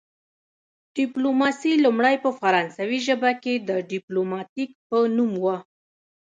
[0.97, 5.57] ډیپلوماسي لومړی په فرانسوي ژبه کې د ډیپلوماتیک په نوم وه